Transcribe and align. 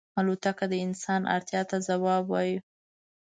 الوتکه 0.19 0.65
د 0.71 0.73
انسان 0.85 1.21
اړتیا 1.35 1.61
ته 1.69 1.77
ځواب 1.87 2.23
وايي. 2.27 2.57